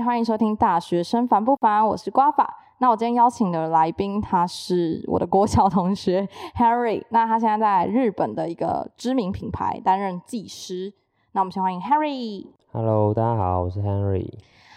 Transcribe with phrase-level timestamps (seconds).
[0.00, 2.56] 嗨，欢迎收听《大学生烦不烦》，我是瓜法。
[2.78, 6.26] 那我今天邀请的来宾，他是我的国小同学
[6.56, 7.04] Harry。
[7.10, 10.94] 那他现在在日本的一个知名品牌担任技师。
[11.32, 12.46] 那我们先欢迎 Harry。
[12.72, 14.32] Hello，大家好，我是 Henry。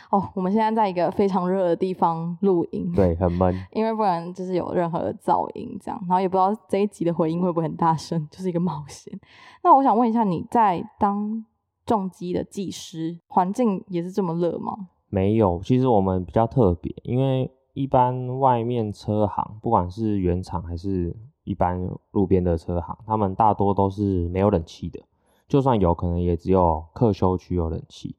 [0.09, 3.55] 哦，我们现在在一个非常热的地方录音，对，很闷。
[3.71, 9.18] 因为不然就是有任何的噪音这样，然后也不知道这一集的回音会不会很大声，就是一个冒险。
[9.64, 11.46] 那我想问一下，你在当
[11.86, 14.89] 重机的技师，环境也是这么热吗？
[15.14, 25.00] 没有，其实我们比较特别，因为一般外面车行，不管是原厂还是一般路边的车行，他们大多都是没有冷气的，
[25.48, 28.16] 就算有可能也只有客修区有冷气。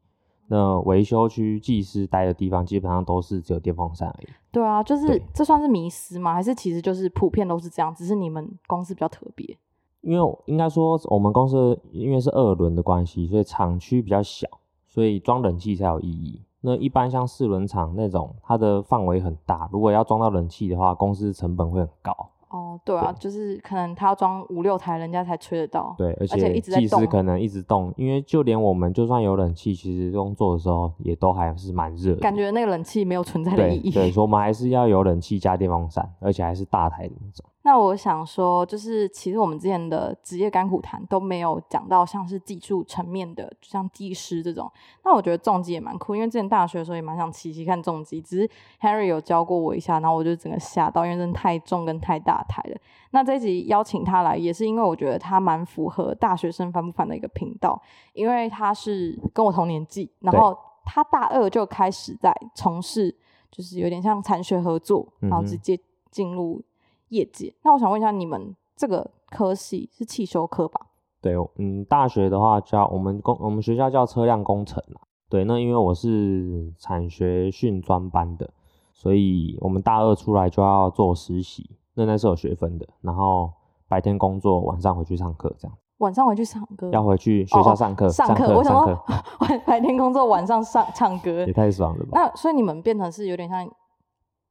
[0.47, 4.29] 那维修区技师待的地方，基本上都是只有电风扇而已。
[4.53, 6.33] 对啊，就是对这算是迷失吗？
[6.33, 9.59] 还是其实就是普遍都是这样，只是你们公司比较特别？
[10.03, 14.47] 因为应该说我们公司因为是二轮的关系，所以厂区比较小，
[14.87, 16.41] 所以装冷气才有意义。
[16.67, 22.31] 那一般像四轮厂那种，它的范围很大，如果要装到冷气的话，公司成本会很高。
[22.48, 25.95] 哦，对啊，就是可能他要装五六台，人家才吹得到。
[25.98, 32.20] 对，而且且一直在动技师可能一直动，因为就连我们就算有冷气，其实工作的时候也都还是蛮热的。
[32.20, 33.91] 感觉那个冷气没有存在的意义。
[33.91, 37.45] 对对，所以我们还是要有冷气加电风扇，而且还是大台的那种。
[37.67, 44.70] 那我想说，就是其实我们之前的职业干苦谈都没有讲到像是技术层面的，就像技师这种。
[45.03, 48.51] 那我觉得重机也蛮酷，因为之前大学的时候也蛮想骑骑看重机，只是
[48.83, 52.77] Harry 有教过我一下，然后我就整个吓到，因为真的太重跟太大台了。
[53.12, 57.81] 那这一集邀请他来，也是因为我觉得他蛮符合大学生烦不烦的一个频道，
[58.12, 60.55] 因为他是跟我同年纪，然后
[60.85, 63.17] 他大二就开始在从事，
[63.51, 66.62] 就是有点像产学合作，然后直接进入
[67.08, 67.55] 业界。
[67.62, 70.80] 那我想问一下，你们这个科系是汽修科吧？
[71.20, 75.00] 对，嗯，大学的话叫我们工，我们学校叫车辆工程啦。
[75.30, 78.48] 对，那因为我是产学训专班的，
[78.92, 82.86] 所以我们大二出来就要做实习，那那是有学分的。
[83.01, 83.50] 然后
[83.89, 88.46] 白天工作，晚上回去上课，这样晚上回去唱歌，要回去学校上课，上课。
[88.46, 91.52] 课，我想说课， 晚白天工作，晚上上唱歌也。
[91.52, 92.11] 太爽了吧？
[92.12, 93.67] 那所以你们变成是有点像，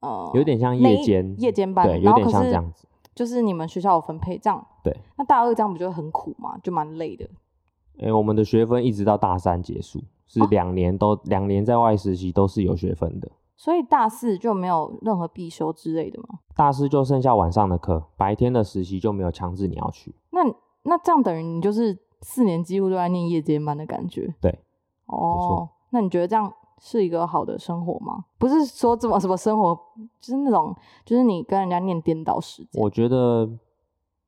[0.03, 2.86] 呃，有点像夜间，夜间班，对，有点像这样子。
[3.16, 4.66] 就是你们学校有分配这样。
[4.84, 4.96] 对。
[5.18, 6.58] 那大二这样不就很苦吗？
[6.62, 7.30] 就蛮累的。
[8.00, 13.31] 诶、我们的学分一直到大三结束，是哦两年都两年在外实习都是有学分的。
[13.56, 16.40] 所以大四就没有任何必修之类的吗？
[16.56, 20.16] 大四就剩下晚上的课，白天的实习就没有强制你要去。
[20.31, 20.41] 那
[20.84, 24.34] 那这样等于你就是四年几乎都在念夜间班的感觉。
[24.41, 24.52] 对，
[25.06, 26.52] 哦错，那你觉得这样
[26.85, 28.25] 是一个好的生活吗？
[28.38, 29.73] 不是说怎么什么生活，
[30.19, 32.83] 就是那种就是你跟人家念颠倒时间。
[32.83, 33.49] 我觉得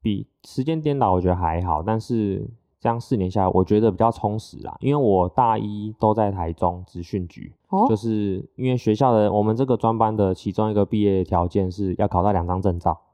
[0.02, 2.50] 比时间颠倒，我觉得还好，但是
[2.80, 4.78] 这样四年下来，我觉得比较充实啦。
[4.80, 13.05] 因为我大一都在台中职训局，哦，就是因为学校的我们这个专班的其中一个毕业条件是要考到两张证照，对，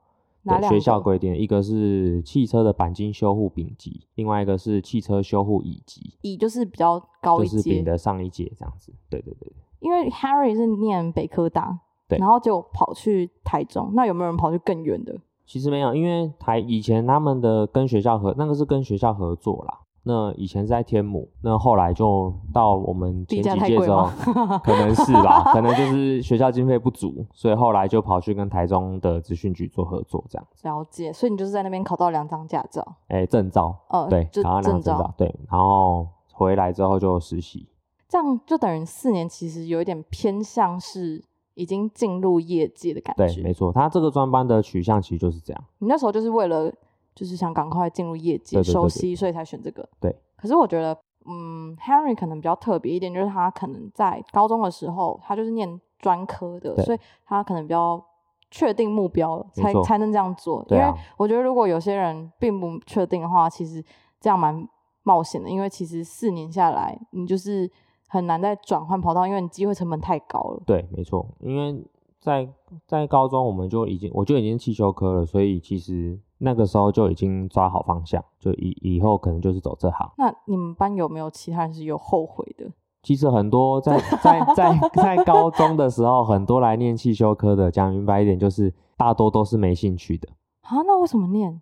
[0.43, 8.91] 哪两学校规定，一个是汽车的钣金修护丙级，另外一个是汽车修护乙级，乙就是比较高一就是丙，的上一届这样子。
[9.09, 13.91] 对对对，因为 Harry 是念北科大，对然后就跑去台中。
[13.93, 15.15] 那有没有人跑去更远的？
[15.45, 19.79] 其实没有，因为台以前他们的跟学校合，那个是跟学校合作啦。
[20.03, 30.67] 那以前是在天母，那后来就到我们前几届之后太贵吗， 可能是吧， 可能就是学校经费不足，所以后来就跑去跟台中的资讯局做合作，这样子。
[30.67, 37.67] 了解，所以你就是在那边考到两张驾照，哎、证照，呃，对，就考到两证照个证照，，对，然后回来之后就实习。
[38.09, 41.23] 这样就等于四年，其实有一点偏向是
[41.53, 43.41] 已经进入业界的感觉对，觉。
[43.43, 45.63] 没错，他这个专班的取向其实就是这样。
[45.77, 46.73] 你那时候就是为了
[47.13, 49.87] 就是想赶快进入业界对对对对熟悉，所以才选这个。
[49.99, 50.15] 对。
[50.35, 58.03] 可是我觉得，嗯，Henry 可能比较特别一点，就是他可能在高中的时候，他就是念专科的，对所以他可能比较
[58.49, 60.63] 确定目标了，没错才才能这样做。
[60.63, 63.83] 对啊因为我觉得，如果有些人并不确定的话，其实
[64.19, 64.67] 这样蛮
[65.03, 67.69] 冒险的，因为其实四年下来，你就是
[68.07, 70.63] 很难再转换跑道，因为你机会成本太高了。
[70.65, 71.83] 对，没错，因为
[72.19, 72.49] 在
[72.87, 80.11] 在高中我们就已经我就已经汽修科了，所以其实那个时候就已经抓好方向，就以以后可能就是走这行。
[80.17, 82.71] 那你们班有没有其他人是有后悔的？
[83.03, 90.29] 其实很多在 在在在高中的时候，很多来念汽修科的，讲明白一点，就是大多都是没兴趣的，
[90.61, 91.61] 啊，那为什么念？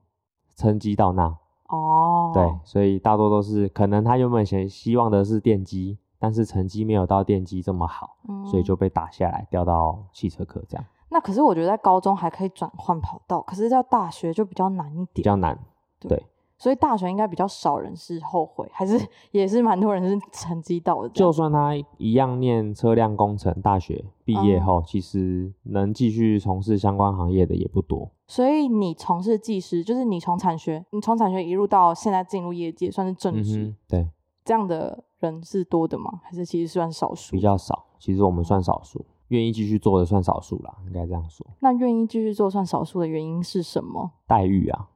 [0.56, 1.38] 成绩到那，
[1.70, 15.07] 哦，对，所以大多都是可能他原本想希望的是电机，但是成绩没有到电机这么好，嗯所以就被打下来，调到汽车科这样，那可是我觉得在高中还可以转换跑道，可是到大学就比较难一点。
[15.13, 15.57] 比较难。
[16.00, 16.23] 对对，
[16.57, 18.97] 所以大学应该比较少人是后悔，还是
[19.31, 21.09] 也是蛮多人是成绩到的。
[21.09, 28.11] 就算他一样念车辆工程，大学毕业嗯后，其实能继续从事相关行业的也不多。
[28.27, 34.07] 所以你从事技师，就是你从产学，你从产学一路到现在进入业界，算是正职，对，
[34.45, 36.21] 这样的人是多的吗？
[36.23, 37.41] 还是其实算少数比？
[37.41, 37.88] 较少。
[37.97, 41.46] 其实我们算少数，愿意继续做的算少数啦，应该这样说。
[41.60, 44.12] 那愿意继续做算少数的原因是什么？
[44.28, 44.90] 待遇啊，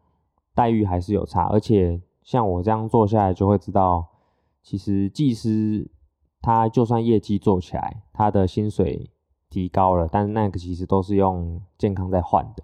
[0.54, 4.08] 待遇还是有差，而且像我这样做下来，就会知道，
[4.62, 5.90] 其实技师
[6.42, 9.10] 他就算业绩做起来，他的薪水
[9.50, 12.64] 提高了，但那个其实都是用健康在换的。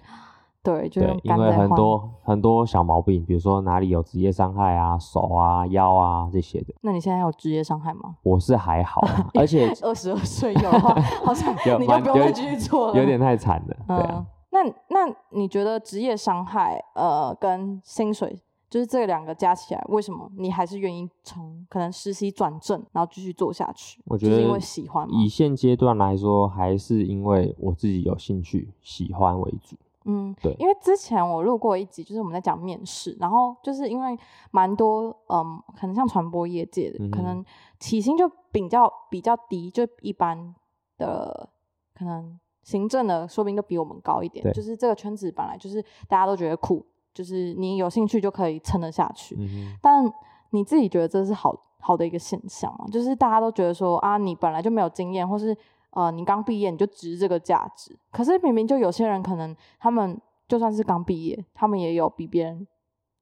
[0.70, 8.16] 对，就对，因为很多很多小毛病，比如说哪里有职业伤害啊、手啊、腰啊这些的，那你现在有职业伤害吗？
[8.24, 10.94] 我是还好啊， 而且 二十二岁有的话，
[11.26, 13.00] 好像 你就不用再继续做了。
[13.00, 18.40] 有点太惨了，对嗯啊。，那那你觉得职业伤害呃跟薪水，
[18.70, 24.02] 就是这两个加起来，为什么你还是愿意从可能实习转正，然后继续做下去？
[24.06, 25.08] 我觉得是因为喜欢。
[25.12, 29.76] 以现阶段来说，还是因为我自己有兴趣、喜欢为主。
[30.10, 34.18] 嗯，对因为之前我录过一集，就是我们在讲面试，然后就是因为
[34.52, 37.46] 蛮多嗯，可能像传播业界的，嗯可能
[37.80, 40.56] 起薪就比较比较低，就一般
[40.98, 41.50] 的
[41.94, 44.44] 可能行政的说不定都比我们高一点。
[44.44, 49.36] 对就是这个圈子本来就是大家都觉得苦，就是你有兴趣就可以撑得下去。
[49.40, 50.14] 嗯哼，但
[50.52, 52.86] 你自己觉得这是好好的一个现象吗？
[52.92, 55.56] 就是大家都觉得说啊，你本来就没有经验，或是
[56.00, 57.94] 呃，你刚毕业你就值这个价值。
[58.12, 62.66] 可是明明就有些人可能他们就算是刚毕业，他们也有比别人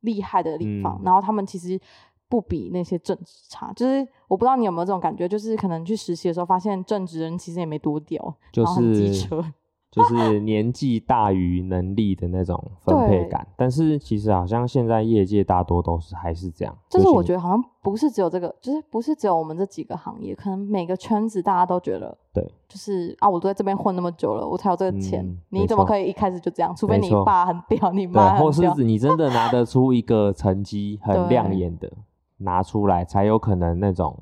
[0.02, 1.80] 厉害的地方，嗯然后他们其实
[2.30, 3.74] 不比那些正职差。
[3.74, 8.22] 就是我不知道你有没有这种感觉，就是可能去实习的时候发现正职人其实也没多屌，
[8.52, 9.44] 就然后很机是车。
[9.90, 13.48] 就是年纪大于能力的那种分配感。
[13.56, 26.76] 但是其实好像现在业界大多都是还是这样，就是我觉得好像不是只有这个，就是不是只有我们这几个行业，可能每个圈子大家都觉得，对，就是啊，我都在这边混那么久了，我才有这个钱，嗯你怎么可以一开始就这样？
[26.76, 31.92] 除非你爸很屌，你妈对，或很屌是，你真的拿得出一个成绩很亮眼的
[32.40, 34.16] 拿出来，才有可能那种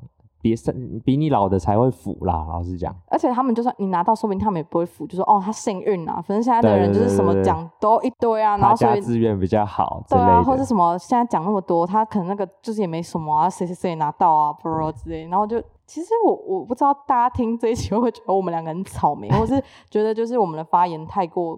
[0.54, 2.44] 比比你老的才会腐啦。
[2.46, 10.66] 老实讲，而且他们就算你拿到，说明他们也不会腐，就说哦，他幸运啊，反正现在的人就是什么奖都一堆啊，然他后所以资源比较好对啊，或者。
[10.66, 21.56] 什么现在讲那么多，他可能那个就是也没什么啊，谁谁谁拿到啊，bro 之类，然后就其实我我不知道大家听这一期会不会觉得我们两个很草莓， 或是觉得就是我们的发言太过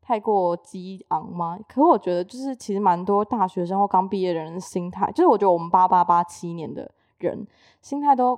[0.00, 1.58] 太过激昂吗？
[1.68, 7.46] 可我觉得就是其实蛮多大学生或刚毕业的人的心态，就是我觉得我们八八八七年的人
[7.86, 8.36] 心态都，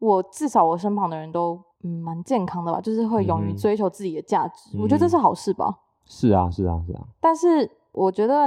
[0.00, 5.78] 我至少我身旁的人都嗯蛮健康的吧，就是会勇于追求自己的价值，我觉得这是好事吧。
[6.04, 8.46] 是啊，是啊，是啊，但是我觉得，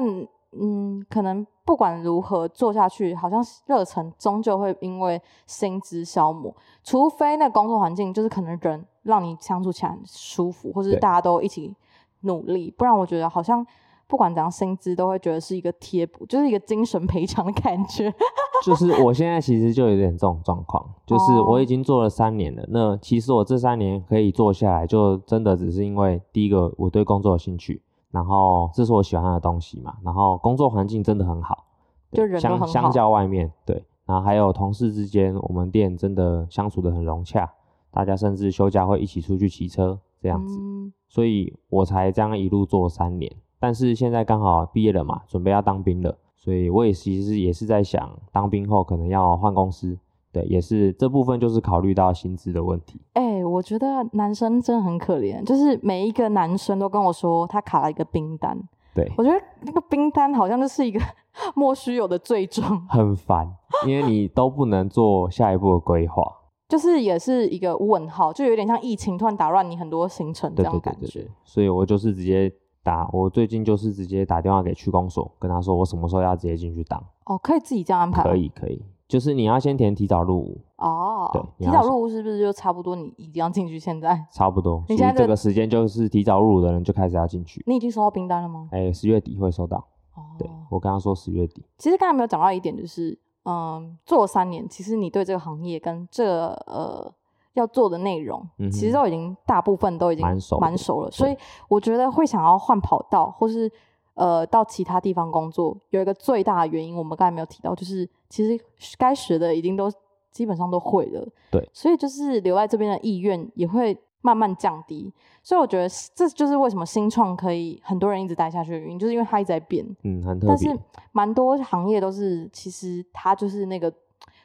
[0.52, 11.76] 嗯，可能不管如何做下去，好像热忱终究会因为薪资消磨，除非那工作环境就是可能人让你相处起来很舒服，或是大家都一起
[12.22, 13.66] 努力，不然我觉得好像
[14.08, 18.14] 不管怎样，薪资都会觉得是一个贴补，就是一个精神赔偿的感觉。
[18.64, 22.64] 就是我现在其实就有点这种状况，就是哦我已经做了三年了。
[22.70, 27.82] 那其实我这三年可以做下来，就真的只是因为第一个我对工作有兴趣，
[28.12, 31.66] 然后这是我喜欢的东西嘛，然后工作环境真的很好，
[32.12, 37.52] 就人很好相相较外面对，然后还有同事之间，我们店真的相处的很融洽，
[37.92, 43.36] 大家甚至休假会一起出去骑车这样子，嗯，所以我才这样一路做三年。
[43.66, 49.98] 但是现在刚好毕业了嘛，准备要当兵了，所以我也其实也是在想，当兵后可能要换公司，
[50.32, 53.02] 对，也是这部分就是考虑到薪资的问题。
[53.14, 58.56] 哎、我觉得男生真的很可怜，就是每一个男生都跟我说他卡了一个冰单，
[58.94, 61.00] 对，我觉得那个冰单好像就是一个
[61.56, 63.52] 莫须有的罪状，很烦，
[63.88, 66.22] 因为你都不能做下一步的规划。
[66.70, 71.02] 就是也是一个问号，就有点像疫情突然打乱你很多行程这对样感觉。
[71.02, 72.52] 对对对对，所以我就是直接
[72.86, 77.04] 打，我最近就是直接打电话给区公所，跟他说我什么时候要直接进去当。
[77.26, 78.22] 哦，可以自己这样安排。
[78.22, 78.36] 可。
[78.36, 82.96] 以可以，就是你要先填提早入伍，哦，对提早入伍是不是就差不多？
[82.96, 83.80] 你一定要进去？
[83.80, 87.64] 现在差不多，你现在这个时间就是提早入伍的人就开始要进去。
[87.66, 88.70] 你已经收到冰单了吗？
[88.72, 89.78] 哎，十月底会收到。
[90.14, 91.66] 哦，对我刚刚说十月底。
[91.78, 97.14] 其实刚才没有讲到一点，就是嗯，做了三年，其实你对这个行业跟这个呃
[97.56, 101.36] 要做的内容，嗯其实都已经大部分都已经蛮熟蛮熟了，所以
[101.68, 103.70] 我觉得会想要换跑道，或是
[104.14, 108.64] 呃到其他地方工作，有一个最大的原因，我们刚才没有提到，就是其实
[108.98, 109.92] 该学的已经都
[110.32, 115.14] 基本上都会了，对，所以就是留在这边的意愿也会慢慢降低。
[115.42, 119.86] 所以我觉得这就是为什么新创可以很多人一直待下去的原因，就是因为它一直在变。
[120.04, 120.50] 嗯，很特别。
[120.50, 120.80] 但是
[121.12, 123.90] 蛮多行业都是，其实它就是那个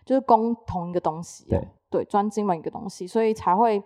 [0.05, 3.83] 就是供同一个东西，对对，专精某一个东西，所以才会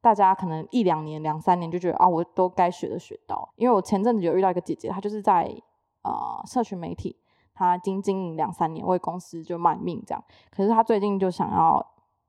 [0.00, 3.52] 大家可能一两年、两三年就觉得啊，我都该学的学到。
[3.56, 5.54] 因为我前阵子有遇到一个姐姐，她就是在
[6.02, 7.16] 呃社群媒体，
[7.54, 11.84] 她经经营两三年，为公司就卖命这样，可是她最近就想要。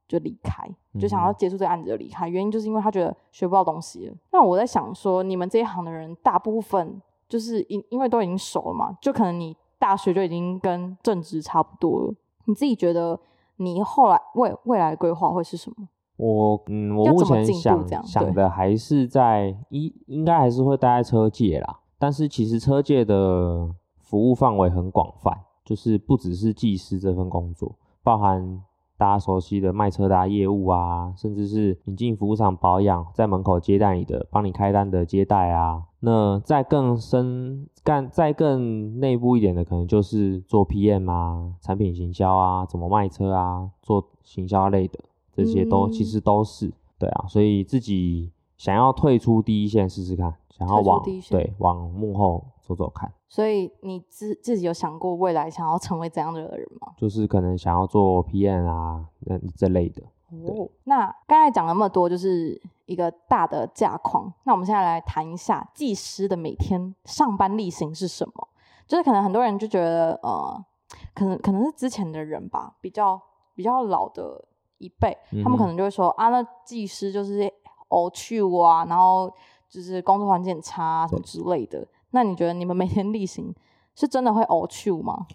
[0.08, 4.16] 就离开，就想要结束这个案子就离开，原因就是因为她觉得学不到东西了。
[4.34, 12.13] 那我在想说，你们这一行的人，大部分就是因因为都已经熟了嘛，就可能你大学就已经跟正职差不多了。
[12.44, 13.18] 你自己觉得
[13.62, 15.88] 你后来未未来的规划会是什么？
[16.18, 21.80] 我嗯，我目前想想的还是在一应该还是会待在车界啦。
[21.98, 25.32] 但是其实车界的服务范围很广泛，
[25.63, 28.63] 就是不只是技师这份工作，包含。
[29.01, 35.86] 大家熟悉的卖车的业务啊，甚至是引进服务厂保养，在门口接待你的，帮你开单的接待啊。
[36.01, 45.00] 那再更深干，再更内部一点的，可能就是做 PM 啊，产品行销啊，怎么卖车啊，做行销类的，
[45.34, 47.25] 这些都其实都是对啊。
[47.27, 53.12] 所以自己想要退出第一线试试看，想要往对往幕后走走看。
[53.28, 56.94] 所以你自自己有想过未来想要成为怎样的人吗？
[56.98, 60.01] 就是可能想要做 PM 啊，那这类的。
[60.30, 64.32] 哦，那刚才讲了那么多，就是一个大的架框。
[64.46, 68.48] 那我们现在来谈一下技师的每天上班例行是什么？
[68.88, 70.66] 就是可能很多人就觉得，呃，
[71.13, 73.22] 可能可能是之前的人吧，比较
[73.56, 74.46] 比较老的
[74.78, 77.51] 一辈，他们可能就会说啊，那技师就是
[77.90, 79.30] 哦去啊，然后
[79.70, 81.86] 就是工作环境很差什么之类的。
[82.12, 83.53] 那你觉得你们每天例行
[83.96, 85.27] 是真的会呕吐吗？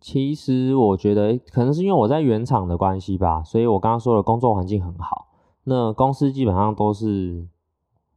[0.00, 5.28] 其实我觉得可能是因为我在原厂的关系吧，所以我刚刚说的工作环境很好。
[5.64, 7.46] 那公司基本上都是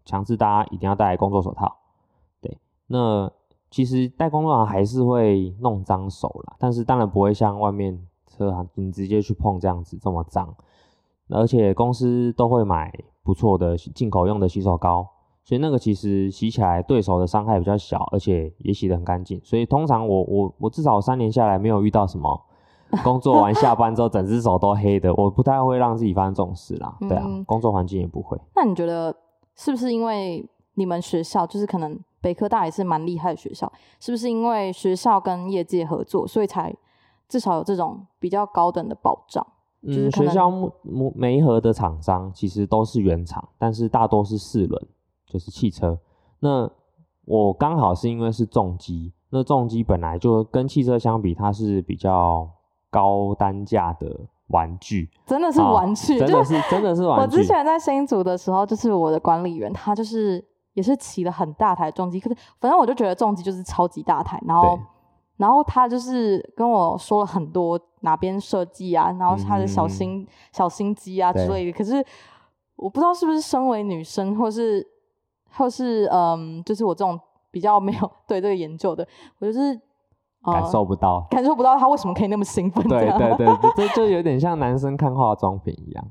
[0.03, 1.77] 强制大家一定要戴工作手套。
[2.41, 3.31] 对，那
[3.69, 10.55] 其实戴工作上还是会弄脏手啦，但是当然不会像外面车行你直接去碰这样子这么脏。
[11.29, 12.91] 而且公司都会买
[13.21, 15.07] 不错的进口用的洗手膏。
[15.45, 19.39] 所以那个其实洗起来对手的伤害比较小，而且也洗得很干净。
[19.43, 22.41] 所以通常我我我至少三年下来没有遇到什么
[23.03, 26.97] 工作完下班之后整只手都黑的，我不太会让自己发生这种事啦。
[27.01, 28.35] 对啊，工作环境也不会。
[28.55, 29.15] 那你觉得
[29.55, 36.75] 是不是因为你们学校就是可能北科大也是蛮厉害的学校，是不是因为学校跟业界合作，所以才
[37.29, 39.45] 至少有这种比较高等的保障？
[39.83, 40.49] 嗯，学校
[40.81, 44.87] 没没合的厂商其实都是原厂，但是大多是四轮。
[45.27, 45.99] 就是汽车，
[46.39, 46.69] 那
[47.25, 52.47] 我刚好是因为是重机，那重机本来就跟汽车相比，它是比较
[52.91, 57.37] 高单价的玩具，真的是玩具，真的是真的是玩具。
[57.37, 64.79] 我之前在新组的时候，就是我的管理员，他就是也是骑了很大台重机，可是反正我就觉得重机就是超级大台，然后
[65.37, 72.05] 然后他就是跟我说了很多哪边设计啊，然后他的小心小心机啊之类的，可是
[72.75, 74.94] 我不知道是不是身为女生或是。
[75.57, 77.19] 或是嗯，就是我这种
[77.51, 79.07] 比较没有对这个研究的，
[79.39, 79.79] 我就是
[80.43, 82.85] 感受不到，感受不到他为什么可以那么兴奋。
[82.87, 86.05] 对对对，这就有点像男生看化妆品一样，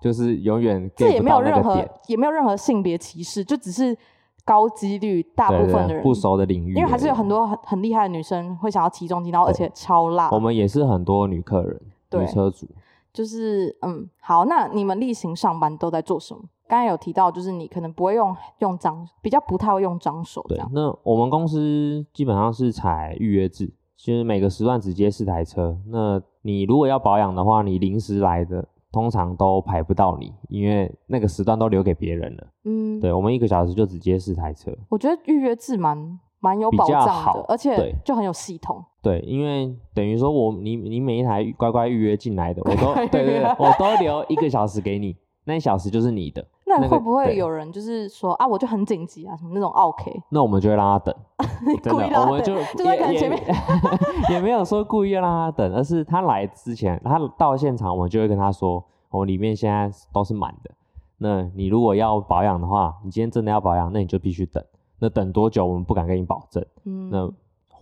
[0.00, 3.96] 就是永远这也没有任何也没有任何性别歧视，就只是
[4.44, 10.30] 高几率大部分的人不熟的领域，因为还是有很多很很厉害的女生会想要骑重机，然后而且超辣。
[10.30, 11.80] 我们也是很多女客人、
[12.12, 12.68] 女车主，
[13.14, 16.42] 就是嗯，好，那你们例行上班都在做什么？
[16.66, 20.44] 刚才有提到，就是你可能不会用用脏，比较不太会用脏手。
[20.48, 25.78] 对，那我们公司基本上是采预约制，其实每个时段只接四台车。
[25.86, 32.46] 那你如果要保养的话，你临时来的通常都排不到你，因为那个时段都留给别人了。
[32.64, 34.74] 嗯，对，我们一个小时就只接四台车。
[34.88, 38.82] 我觉得预约制蛮蛮有保障的，而且就很有系统。
[39.04, 45.14] 对，因为等于说我你你每一台乖乖预约进来的，我都对对对，我都留一个小时给你。
[45.46, 50.10] 那一小时就是你的， 那会不会有人就是说啊，我就很紧急啊，什么那种 OK？
[50.30, 51.14] 那我们就会让他等，
[51.84, 53.38] 真的我们就就在可能前面
[54.32, 60.70] 也没有说故意要让他等，而是他来之前，他到现场，我们就会跟他说，我里面现在都是满的。
[61.18, 64.64] 那你如果要保养的话，你今天真的要保养，那你就必须等。
[64.98, 66.64] 那等多久，我们不敢跟你保证。
[66.84, 67.30] 嗯，那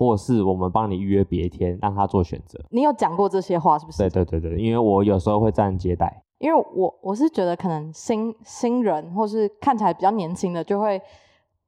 [0.02, 2.59] 或是我们帮你预约别天，让他做选择。
[2.71, 3.99] 你有讲过这些话是不是？
[3.99, 6.23] 对对对对，因为我有时候会站接待。
[6.38, 11.00] 因为我我是觉得可能新新人或是看起来比较年轻的就会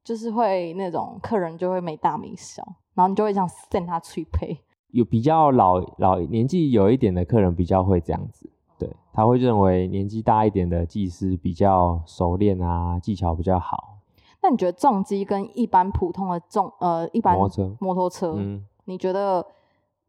[0.02, 2.60] 就是会那种客人就会没大没小，
[2.94, 4.58] 然后你就会这样 send 他去配。
[4.88, 13.98] 有比较老老年纪有一点的客人比较会这样子，对，他会认为年纪大一点的技师比较熟练啊，技巧比较好。
[14.44, 19.42] 那你觉得重机跟一般普通的重呃一般摩托车，摩托车，嗯，你觉得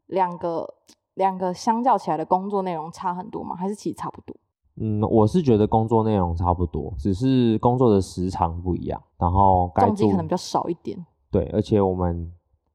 [0.08, 0.74] 两个
[1.14, 3.56] 两个相较起来的工作内容差很多吗？
[3.56, 4.36] 还是其实差不多？
[4.74, 11.02] 嗯，我是觉得工作内容差不多，只是工作的时长不一样，然后该重机可能比较少一点。
[11.30, 12.30] 对，而且我们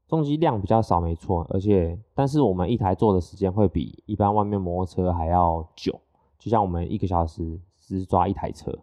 [0.08, 5.96] 重机量比较少，没错，而且但是我们一台做的时间会比一般外面摩托车还要久，
[6.40, 8.80] 就像我们一个小时只抓一台车，对，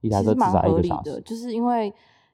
[0.00, 1.92] 一台其实蛮车至少一合理的，个小时，就是因为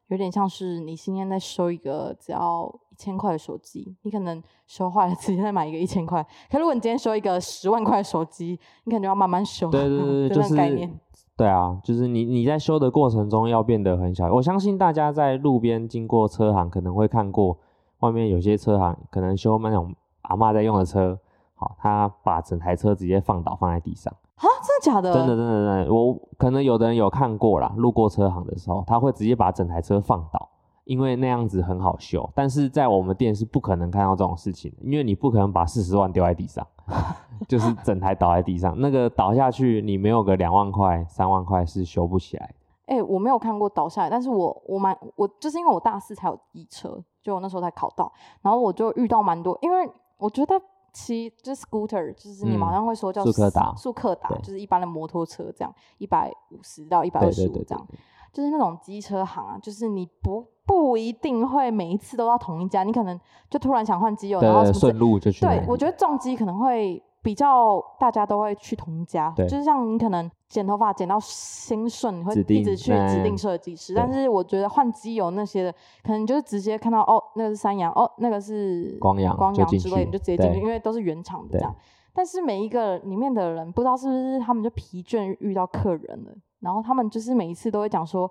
[0.08, 6.24] 有点像是你今天在收一个只要一千块的手机，你可能修坏了直接再买一个一千块。
[6.50, 9.70] 可如果你今天收一个十万块的手机，你可能就要慢慢修。
[9.70, 11.00] 对对 对就是个概念。
[11.36, 14.32] 对啊，就是你你在修的过程中要变得很小。
[14.32, 17.58] 我相信大家在路边经过车行，可能会看过
[17.98, 21.18] 外面有些车行可能修那种阿嬷在用的车，
[21.54, 24.14] 好，他把整台车直接放倒放在地上。
[24.36, 25.12] 啊，真的假的？
[25.12, 30.48] 真的真的真的，我可能有的人有看过啦，路过车行的时候，他会直接把整台车放倒，
[30.84, 32.28] 因为那样子很好修。
[32.34, 36.66] 但是在我们店是不可能看到这种事情的，因为你不可能把四十万丢在地上，
[37.48, 42.54] 就是整台倒在地上， 那个倒下去，你没有个两万块、三万块是修不起来的。
[42.94, 48.12] 哎、我没有看过倒下来，但是我我蛮我就是因为我大四才有机车，就我那时候才考到，
[48.42, 50.54] 然后我就遇到蛮多，因为我觉得
[50.96, 57.86] 骑就是 scooter，就是你们好嗯像会说叫速克达速克达就是一般的摩托车这样，一百五十到一百二十五这样，
[58.32, 73.94] 就是那种机车行啊，就是你不不一定会每一次都到同一家，你可能就突然想换机油，然后顺路就去对，我觉得重机可能会比较大家都会去同一家，对就是像你可能剪头发剪到心顺，你会一直去指定嗯设计师。
[73.96, 75.72] 但是我觉得换机油那些的，
[76.04, 81.74] 可能就是直接看到哦，那个是三洋，哦，那个是光阳光阳之类你就直接进去，因为都是原厂的这样。
[82.14, 88.30] 但是每一个里面的人，不知道是不是他们就疲倦遇到客人了，然后他们就是每一次都会讲说。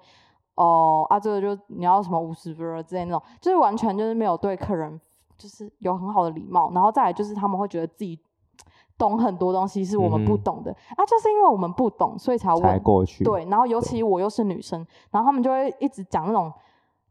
[0.56, 4.98] 哦啊，这个就你要什么五十分之类那种，就是完全就是没有对客人
[5.38, 8.18] 就是有很好的礼貌，然后再来就是他们会觉得自己
[8.98, 12.64] 懂很多东西是我们不懂的、啊，就是因为我们不懂，所以才要问。
[12.64, 13.24] 才过去。
[13.24, 16.52] 对，然后尤其我又是女生，然后他们就会一直讲那种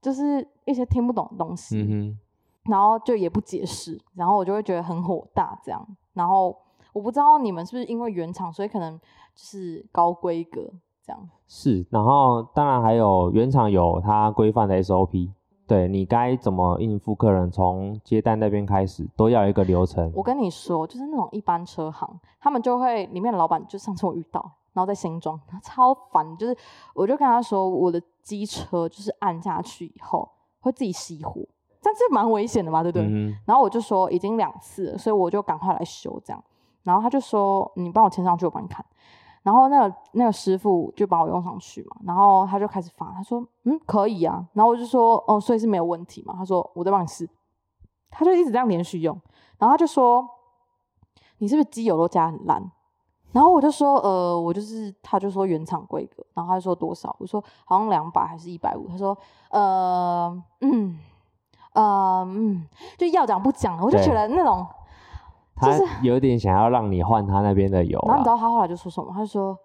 [0.00, 2.18] 就是一些听不懂的东西，嗯
[2.64, 5.87] 然后就也不解释，然后我就会觉得很火大这样。
[6.14, 6.56] 然后
[6.94, 10.62] 我不知道你们是不是因为原厂，所以可能就是高规格
[11.04, 11.28] 这样。
[11.46, 11.87] 是。
[11.90, 15.30] 然后当然还有原厂有它规范的 SOP，
[15.66, 20.12] 对你该怎么应付客人，从接待那边开始都要有一个流程。
[20.14, 24.40] 我跟你说，就是那种一般车行，他们就会里面的老板，就上次我遇到，
[24.72, 26.57] 然后在新庄，他超烦，就是
[26.94, 30.29] 我就跟他说，我的机车就是按下去以后
[30.61, 31.40] 会自己熄火，
[31.81, 33.07] 这样是蛮危险的嘛，对不对？
[33.07, 36.44] 嗯然后我就说已经两次了，所以我就赶快来修这样。
[36.83, 38.85] 然后他就说你帮我签上去，我帮你看。
[39.44, 46.35] 然后那个那个师傅就把我用上去嘛，然后他就开始发，他说嗯可以啊，然后我就说哦，所以是没有问题嘛。
[46.35, 47.28] 他说我再帮你试，
[48.11, 49.14] 他就一直这样连续用，
[49.59, 50.26] 然后他就说
[51.37, 52.72] 你是不是机油都加很烂？
[53.33, 57.14] 然后我就说呃，我就是，他就说原厂规格，然后他就说多少？
[57.18, 58.88] 我说好像两百还是一百五？
[58.88, 59.14] 他说
[59.50, 60.98] 呃嗯
[61.74, 64.66] 呃嗯，就要讲不讲，我就觉得那种。
[65.56, 68.28] 他有点想要让你换他那边的油然后你知。
[68.28, 69.10] 道他后来就说什么？
[69.12, 69.56] 他就说，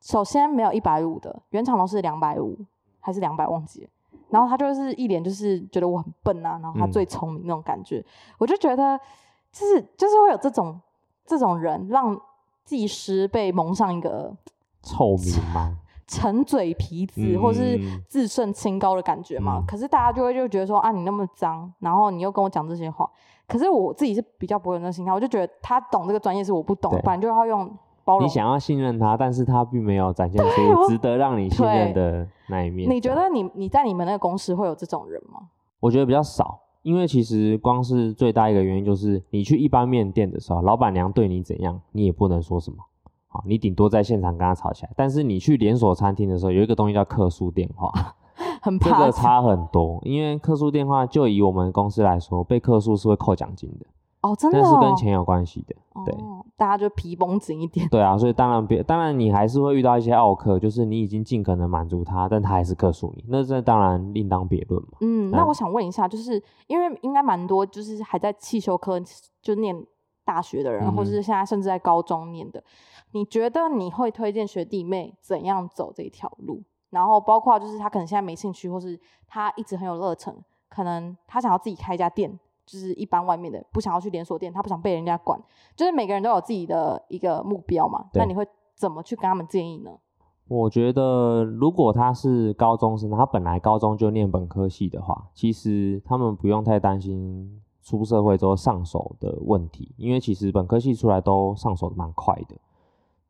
[0.00, 2.58] 首先没有一百五的，原厂都是两百五
[3.00, 3.90] 还是两百，忘记了。
[4.30, 8.02] 然后他就是一脸就是觉得我很笨啊，然后他嗯最聪明那种感觉。
[8.38, 8.98] 我就觉得，
[9.52, 10.80] 就是就是会有这种
[11.26, 12.18] 这种人，让
[12.64, 14.34] 技师被蒙上一个
[14.82, 15.76] 臭名吗？
[16.06, 19.58] 沉嘴皮子、或是嗯自胜清高的感觉嘛。
[19.58, 23.08] 嗯可是大家就会就觉得说啊，你那么脏，然后你又跟我讲这些话。
[23.52, 27.70] 可是我自己是比较不会有那个心态，我就觉得他懂这个专业是我不懂的，对本来就要用
[28.02, 32.90] 包容你想要信任他，但是他并没有展现 我出值得让你信任的那一面。
[32.90, 35.40] 你觉得你你在你们那个公司会有这种人吗？
[35.80, 42.78] 我觉得比较少，因为其实光是最大一个原因就是，你去一般面店的时候，老板娘对你怎样，你也不能说什么。
[43.28, 44.92] 啊，你顶多在现场跟他吵起来。
[44.94, 48.21] 但是你去连锁餐厅的时候，有一个东西叫客诉电话，这
[48.62, 50.00] 很怕个差很多。
[50.04, 53.86] 因为客诉电话，就以我们公司来说，被客诉是会扣奖金的，
[54.22, 55.76] 哦，真的、那哦，是跟钱有关系的。
[56.06, 57.86] 对哦，大家就皮绷紧一点。
[57.90, 64.98] 对啊，所以当然别，当然你还是会遇到一些奥客，就是你已经尽可能满足他，但他还是客诉你，那这当然另当别论嘛。
[65.00, 68.98] 嗯，那嗯我想问一下，就是因为应该蛮多，就是还在汽修科
[69.42, 69.76] 就念
[70.24, 72.62] 大学的人，嗯或者是现在甚至在高中念的，
[73.12, 76.62] 你觉得你会推荐学弟妹怎样走这条路？
[76.92, 80.32] 然后包括就是他可能现在没兴趣，或是他一直很有热忱，
[80.68, 85.40] 可能他想要自己开一家店，就是一般外面的不想要去连锁店，他不想被人家管，
[85.74, 88.04] 就是每个人都有自己的一个目标嘛。
[88.12, 89.90] 那你会怎么去跟他们建议呢？
[90.48, 102.56] 我觉得，如果他是高中生，他本来高中就念本科系的话，其实他们不用太担心出社会之后上手的问题，因为其实本科系出来都上手的蛮快的。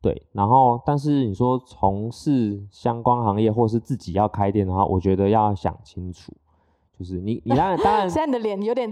[0.03, 6.33] 对，然后但是你说从事相关行业或是自己要开店的话，我觉得要想清楚，
[6.99, 8.91] 就是你你当然当然 现在你的脸有点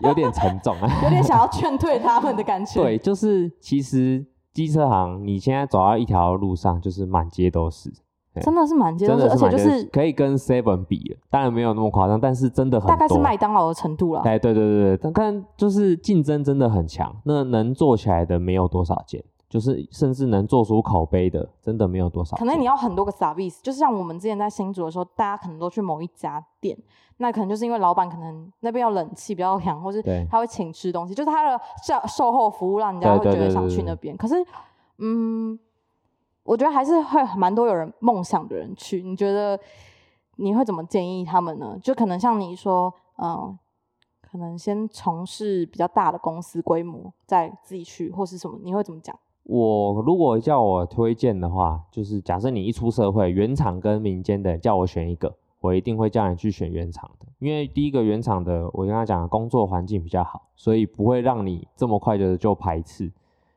[0.00, 2.78] 有点沉重啊， 有点想要劝退他们的感觉。
[2.82, 7.92] 对，就是其实机车行你现在走到一条路上，就是满街都是。
[8.42, 12.90] 真的是满街都是，而且就是是可以跟 Seven 比了，当然没有那么夸张，但是真的很多。
[12.90, 14.22] 大概是麦当劳的程度了。
[14.22, 19.22] 哎，对对对对，但但就是竞争真的很强，那能做起来的没有多少间，
[19.54, 22.36] 就是甚至能做出口碑的，真的没有多少。
[22.36, 26.76] 可能你要很多个 service，就是像我们之前在新竹的时候，大家可能都去某一家店，
[27.18, 34.16] 那可能就是因为老板可能那边要冷气比较凉，或是他会请吃东西，就是他的售售后服务让人家会觉得想去那边。
[34.16, 34.34] 可是，
[34.98, 35.56] 嗯，
[36.42, 39.04] 我觉得还是会蛮多有人梦想的人去。
[39.04, 39.56] 你觉得
[40.34, 41.78] 你会怎么建议他们呢？
[41.80, 43.56] 就可能像你说，嗯、
[44.20, 48.58] 可能先从事比较大的公司规模，再自己去，或是什么？
[48.60, 49.16] 你会怎么讲？
[49.44, 63.12] 我如果叫我推荐的话，就是假设你一出社会，原厂跟民间的叫我选一个，我一定会叫你去选原厂的，因为第一个原厂的，我跟他讲工作环境比较好，所以不会让你这么快的就排斥。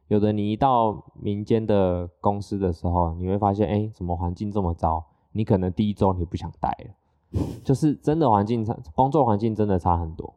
[0.09, 5.03] 有的你一到民间的公司的时候，你会发现，哎，怎么环境这么糟？
[5.31, 10.33] 你可能第一周你不想待了， 就是真的环境差，工作环境真的差很多。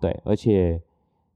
[0.00, 0.82] 对，而且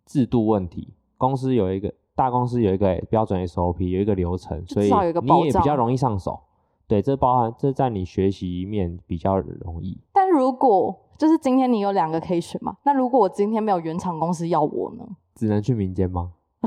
[0.05, 6.39] 制度问题，公司有一个大公司有一个标准 SOP，有一个流程，所以你也比较容易上手。
[6.87, 9.99] 对，这包含这在你学习面比较容易。
[10.13, 15.07] 但如果就是今天你有两个可以选嘛，那如果我今天没有原厂公司要我呢？
[15.35, 16.33] 只能去民间吗？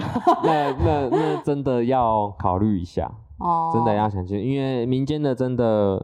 [0.44, 6.04] 那那那真的要考虑一下，哦，真的要想清，因为民间的真的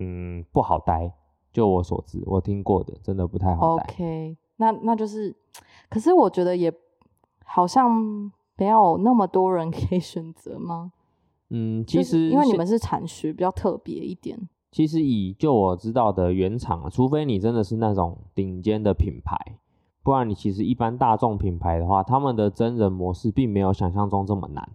[0.00, 1.12] 嗯不好待。
[1.52, 3.84] 就我所知，我听过的真的不太好待。
[3.84, 5.34] OK，那那就是，
[5.88, 6.72] 可是我觉得也
[7.44, 10.92] 好像没有那么多人 可以选择吗？
[11.50, 14.38] 嗯，其就是实因为你们是产学比较特别一点，
[14.70, 19.34] 其实以就我知道的原厂啊，除非你真的是那种顶尖的品牌，
[20.02, 24.68] 不然你其实一般大众品牌的话，他们的真人模式并没有想象中这么难，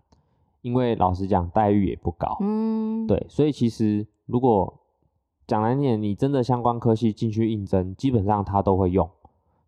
[0.61, 2.37] 因为老实讲待遇也不高。
[2.39, 4.73] 嗯，，对，所以其实如果
[5.45, 9.07] 讲难听点，你真的相关科系进去应征，基本上他都会用。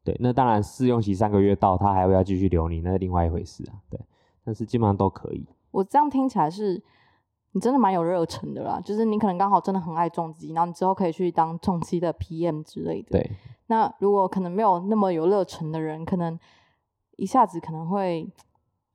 [0.06, 3.76] 对，那当然试用期三个月到，他还会要继续留你，那是另外一回事啊。
[3.90, 4.00] 对，
[4.46, 5.46] 但是基本上都可以。
[5.72, 6.82] 我这样听起来是。
[7.52, 13.12] 你真的蛮有热忱的啦，就是你可能刚好真的很爱重机，然后你之后可以去当重机的 PM 之类的。
[13.12, 13.32] 对，
[13.68, 16.38] 那如果可能没有那么有热忱的人，可能
[17.16, 18.30] 一下子可能会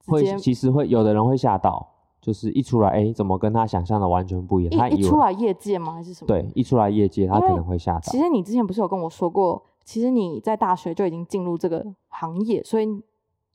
[0.04, 1.88] 直会其实会有的人会吓到，
[2.20, 4.78] 就是一出来，哎，怎么跟他想象的完全不一样？
[4.78, 5.94] 他一出来业界吗？
[5.94, 6.26] 还是什么？
[6.26, 8.18] 对，一出来业界，他可能会吓到其。
[8.18, 13.02] 实你之前不是有跟我说过，其实你在大学就已经进入这个行业，所以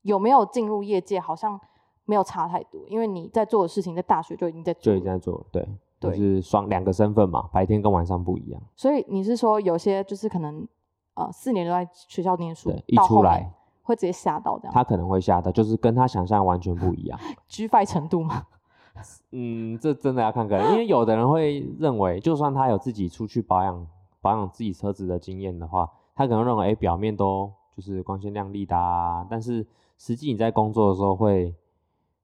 [0.02, 1.58] 有没有进入业界好像
[2.04, 4.74] 没有差太多，因为你在做的事情在大学就已经在。
[4.74, 5.66] 就已经在做了，对，
[5.98, 8.60] 就对是双两个身份嘛，白天跟晚上不一样。
[8.74, 10.68] 所以你是说有些就是可能
[11.14, 13.50] 呃四年都在学校念书对，，一出来
[13.84, 17.18] 会直接吓到这样他可能会吓到，就是跟他想象完全不一样。
[17.48, 18.46] G f 程度吗？
[19.32, 23.86] 嗯，这真的要看个人，因为有的人会认为，就算他有自己出去保养
[24.20, 29.64] 保养自己车子的经验的话，他可能认为，哎，表面都就是光鲜亮丽的啊，但是
[29.98, 31.54] 实际你在工作的时候会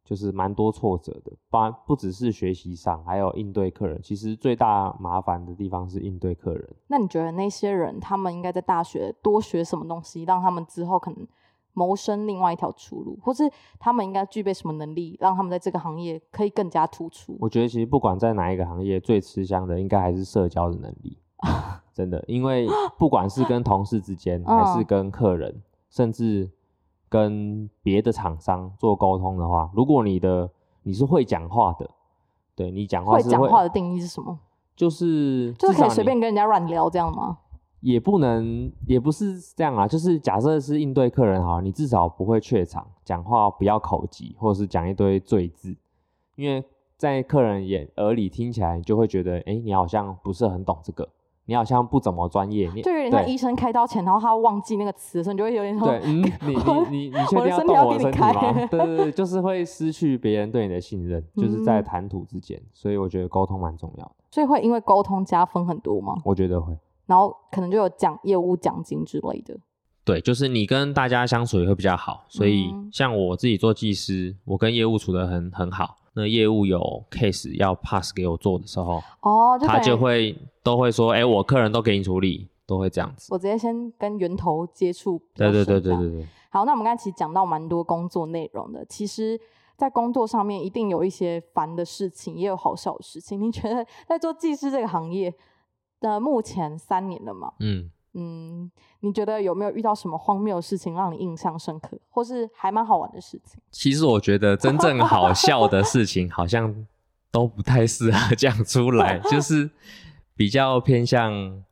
[0.04, 4.00] 就是蛮多挫折的，不不只是学习上，还有应对客人。
[4.02, 6.68] 其实最大麻烦的地方是应对客人。
[6.88, 11.26] 那你觉得那些人他们应该在大学多学什么东西，让他们之后可能
[11.74, 17.36] 谋生另外一条出路，或是他们应该具备什么能力，让他们在这个行业可以更加突出？
[17.40, 21.16] 我觉得其实不管在哪一个行业，最吃香的应该还是社交的能力，
[21.92, 22.66] 真的，因为
[22.98, 26.50] 不管是跟同事之间，还是嗯跟客人，甚至
[27.08, 30.50] 跟别的厂商做沟通的话，如果你的
[30.82, 31.90] 你是会讲话的，
[32.54, 34.38] 对你讲话会讲话的定义是什么？
[34.74, 37.38] 就是就是可以随便跟人家乱聊这样吗？
[37.80, 39.88] 也不能，也不是这样啊。
[39.88, 45.76] 就是假设是应对客人哈，你至少不会怯场，讲话不要口急，或者是讲一堆赘字，
[46.36, 46.64] 因为
[46.96, 51.08] 在客人眼耳里听起来，你就会觉得，哎、你好像不是很懂这个，
[51.46, 56.54] 你好像不怎么专业，你就有点像医生开刀前，然后他忘记那个词的时候，你就会有点说， 对，嗯，你你
[56.90, 58.68] 你你确定要我的身体要动我的身体给你开吗？
[58.70, 66.14] 对对对，就是会失去别人对你的信任，就是在嗯谈吐之间，所以我觉得沟通蛮重要的，所以会因为沟通加分很多吗？
[66.24, 66.76] 我觉得会。
[67.06, 69.58] 然后可能就有奖业务奖金之类的。
[70.04, 72.24] 对，就是你跟大家相处也会比较好。
[72.28, 75.96] 所以嗯像我自己做技师，我跟业务处的很很好。
[76.14, 76.78] 那业务有
[77.10, 83.32] case 要 pass 给我做的时候，哦，就他就会都会说，哎、我客人都给你处理，都会这样子。
[83.32, 89.40] 我直接先跟源头接触对对对对对对，好，那我们刚才其实讲到蛮多工作内容的，其实，
[89.76, 93.40] 在工作上面一定有一些烦的事情，也有好笑的事情。
[93.40, 95.32] 你觉得在做技师这个行业
[96.00, 97.52] 的目前三年了嘛？
[97.60, 98.70] 嗯，嗯，
[99.00, 103.58] 你觉得有没有遇到什么荒谬的事情让你印象深刻，或是还蛮好玩的事情？
[103.70, 106.86] 其实我觉得真正好笑的事情好像
[107.30, 109.70] 都不太适合 讲出来，就是
[110.36, 111.62] 比较偏向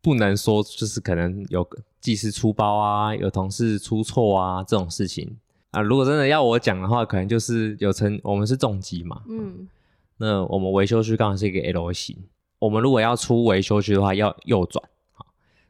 [0.00, 1.68] 不能说，就是可能有
[2.00, 5.36] 技师出包啊，有同事出错啊这种事情
[5.70, 5.82] 啊。
[5.82, 9.68] 如果真的要我讲的话，可能就是有成我们是重机嘛，嗯，
[10.16, 12.16] 那我们维修区刚好是一个 L 型，
[12.58, 14.82] 我们如果要出维修区的话，要右转。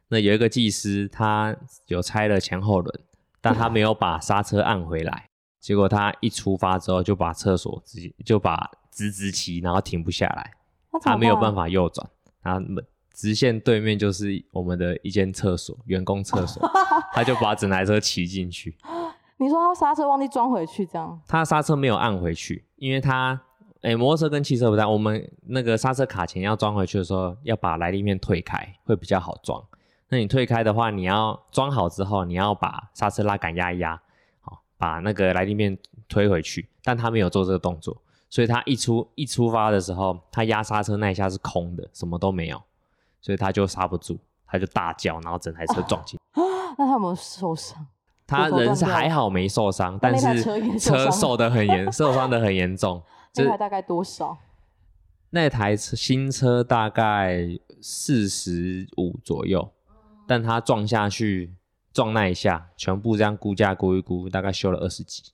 [0.05, 1.55] 好，那有一个技师他
[1.87, 2.99] 有拆了前后轮，
[3.41, 10.51] 但他没有把刹车按回来，结果他一出发之后就把厕所直接就把直直骑，然后停不下来，
[11.01, 11.67] 他没有办法。
[11.67, 12.07] 右转，
[12.41, 12.61] 然后
[13.13, 16.61] 直线对面就是我们的一间厕所，员工厕所，
[17.13, 18.77] 他就把整台车骑进去。
[19.37, 23.41] 你说他刹车忘记装回去，这样他刹车没有按回去，因为他
[23.81, 29.61] 诶、摩托车跟汽车不太，我们那个刹车卡钳要装回去的时候，要把来历面退开，会比较好装。
[30.09, 33.99] 那你退开的话，你要装好之后，你要把刹车拉杆压一压，
[34.41, 36.67] 好，把那个来历面推回去。
[36.83, 37.95] 但他没有做这个动作，
[38.29, 42.61] 所以他一出一出发的时候，他压刹车那一下是空的，什么都没有，
[43.19, 46.19] 所以他就刹不住，他就大叫，然后整台车撞进。
[46.77, 47.87] 那他有没有受伤？
[48.27, 50.43] 他人是还好没受伤，但是
[50.79, 53.01] 车受的很严， 受伤的很严重。
[53.33, 54.37] 就是那台大概多少？
[55.29, 57.47] 那台车新车大概
[57.81, 59.71] 四十五左右，
[60.27, 61.53] 但他撞下去
[61.93, 65.31] 撞那一下，全部这样估价估一估，大概修了二十几。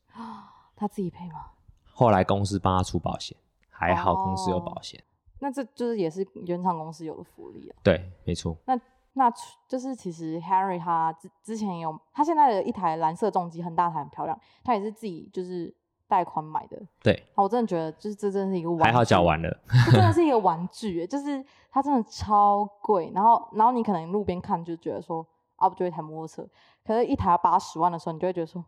[0.76, 1.46] 他自己赔吗？
[1.94, 3.38] 后来公司帮他出保险，
[3.70, 5.04] 还好公司有哦保险。
[5.40, 7.76] 那这就是也是原厂公司有的福利啊。
[7.84, 8.58] 对，没错。
[8.66, 8.80] 那
[9.14, 9.32] 那
[9.68, 15.74] 就是其实 Harry 他之之前有，他现在的一台蓝色重机很大台很漂亮，他也是自己就是
[16.12, 16.78] 贷款买的。
[17.02, 19.50] 对，啊我真的觉得就是这真的是一个玩具，还好缴完了。
[19.88, 23.10] 这真的是一个玩具，就是它真的超贵。
[23.16, 26.46] 然后然后你可能路边看就觉得说啊不就一台摩托车，
[26.86, 28.66] 可是一台八十万的时候，你就会觉得说，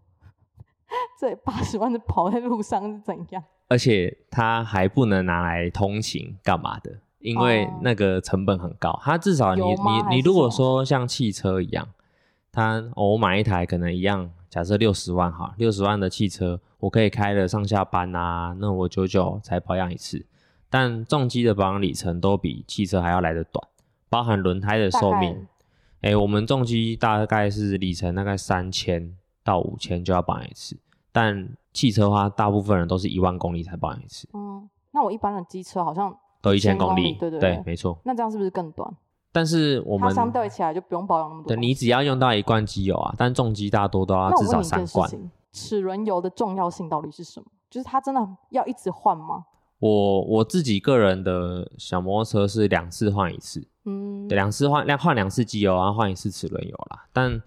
[1.20, 3.44] 这八十万的跑在路上是怎样？
[3.68, 8.98] 而且它还不能拿来通勤干嘛的，因为哦那个成本很高。
[9.04, 11.88] 它至少你你你如果说像汽车一样，
[12.52, 20.24] 它、哦我买一台可能一样，假设六十万哈，六十万的汽车我可以开了上下班啊，那我久久才保养一次。
[20.70, 23.68] 但重机的保养里程都比汽车还要来得短，
[24.12, 25.48] 包含轮胎的寿命。
[26.02, 30.78] 哎、我们重机大概是里程大概三千到五千就要保养一次，
[31.12, 37.98] 但汽车的话，大部分人都是一万公里才保养一次，嗯，那我一般的机车好像都一千公公里，对对对，没错。
[38.06, 38.96] 那这样是不是更短？
[39.34, 41.58] 但是我们它相对起来就不用保养那么多对。
[41.58, 45.10] 你只要用到一罐机油啊，但重机大多都要至少三罐。
[45.52, 47.48] 齿轮油的重要性到底是什么？
[47.70, 49.44] 就是它真的要一直换吗？
[49.80, 57.06] 我我自己个人的小摩托车是两次换一次，嗯，对，两次换两换两次机油，然后换一次齿轮油啦。
[57.12, 57.42] 但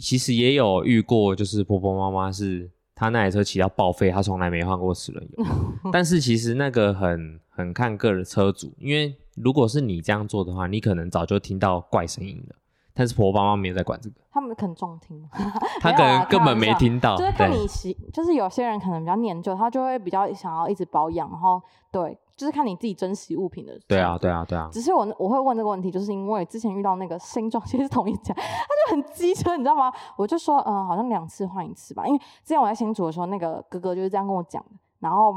[0.00, 5.44] 其实也有遇过，就是婆婆妈妈是她那台车骑到报废，他从来没换过齿轮油。
[5.92, 12.56] 但是其实那个很很看个人车主，因为如果是你这样做的话，你可能早就听到怪声音了。
[12.92, 15.24] 但是婆婆妈妈没有在管这个，他们可能重听
[15.80, 15.92] 他？
[15.92, 17.16] 可能根本没听到。
[17.16, 23.76] 就是看你习，就是有些人可能比较念旧，他就会比较想要一直保养，然后对，就是看你自己珍惜物品的。
[23.88, 24.16] 对啊，。
[24.16, 24.70] 对啊，对啊。
[24.72, 29.92] 只是我我会问这个问题，就是因为之前遇到那个新装，其实是同一家， 他就很机车，你知道吗？
[30.16, 34.70] 我就说，嗯、好像两次换一次吧，因为之前我在新竹的时候，那个哥哥就是这样跟我讲的，
[35.00, 35.34] 然后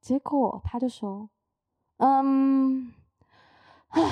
[0.00, 1.26] 结果他就说，
[1.96, 2.92] 嗯，
[3.88, 4.02] 唉，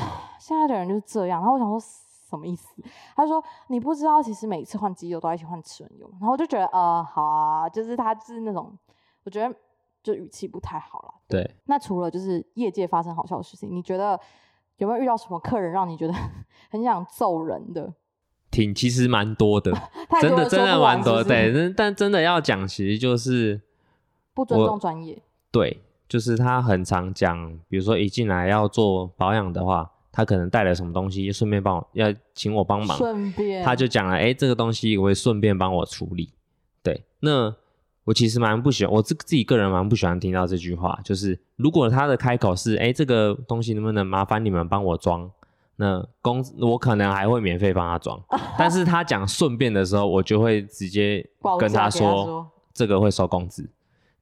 [0.41, 1.41] 现在的人就是这样。
[1.43, 2.83] 然后我想说什么意思？
[3.15, 6.09] 他说你不知道，其实每一次换机油都要一起换齿轮油。
[6.19, 8.77] 然后我就觉得，呃，好啊，就是他就是那种，
[9.25, 9.55] 我觉得
[10.05, 11.15] 就语气不太好了。
[11.27, 14.21] 对，那除了就是业界发生好笑的事情，你觉得
[14.77, 16.15] 有没有遇到什么客人让你觉得
[16.71, 17.93] 很想揍人的？
[18.51, 19.73] 挺其实蛮多的，
[20.09, 21.19] 太多了真的真的说不完蛮多的。
[21.25, 23.61] 是不是对，但但真的要讲，其实就是
[24.33, 25.21] 不尊我重专业。
[25.51, 36.31] 对，就是他很常讲，比如说一进来要做保养的话，他可能带了什么东西，顺便帮我要请我帮忙，顺便他就讲了，哎、这个东西我会顺便帮我处理。
[36.83, 37.53] 对，那
[38.05, 45.31] 我其实蛮不喜欢，我自自己个人蛮不喜欢听到这句话，就是如果他的开口是，哎、这个东西能不能麻烦你们帮我装，
[45.77, 48.21] 那工我可能还会免费帮他装，
[48.59, 51.27] 但是他讲顺便的时候，我就会直接
[51.59, 53.69] 跟他说说这个会收工资。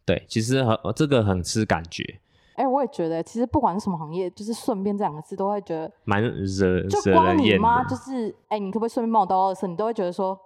[0.04, 2.20] 对，其实很这个很吃感觉，
[2.54, 7.84] 哎、我也觉得，其实不管是什么行业，就是顺便这两个字都会觉得，蛮惹就惹人厌光你妈。
[7.84, 9.66] 就是，哎、你可不可以顺便帮我倒垃圾？
[9.66, 10.38] 你都会觉得说，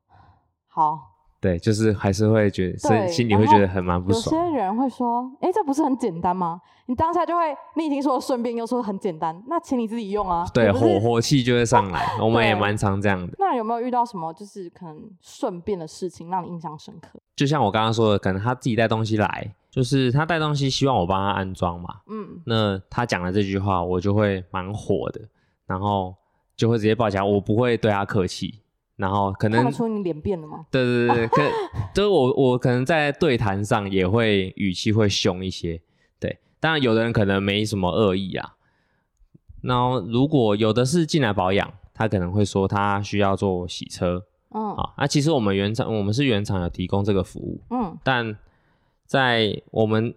[0.68, 1.13] 好。
[1.44, 4.56] 对，就是还是会觉得，所以心里会觉得很蛮不爽有些。
[4.56, 6.58] 人会说，哎、这不是很简单吗？
[6.86, 10.46] 你当下就会，你已经说顺便又说很简单，那请你自己用啊。
[10.54, 13.34] 对，火火气就会上来，我们也对蛮常这样的。
[13.38, 17.20] 那有没有遇到什么就是可能顺便的事情让你印象深刻？
[17.36, 21.88] 就像我刚刚说的，可能他自己带东西来，就是他带东西希望我帮他安装嘛。
[22.08, 25.20] 嗯，那他讲了这句话，我就会蛮火的，
[25.66, 26.14] 然后
[26.56, 28.60] 就会直接抱起来，我不会对他客气，
[28.96, 30.66] 然后可看能得出你脸变了吗？
[30.70, 31.42] 对对对对，可
[31.94, 35.80] 就是我我可能在对谈上也会语气会凶一些，
[36.20, 38.54] 对，当然有的人可能没什么恶意啊，
[39.62, 44.74] 然后如果有的是进来保养，他可能会说他需要做洗车嗯。
[44.74, 47.98] 啊，那其实我们原厂我们是原厂有提供这个服务，嗯。
[48.04, 48.36] 但
[49.06, 50.14] 在我们